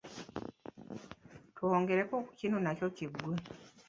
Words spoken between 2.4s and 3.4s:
nakyo kiggwe.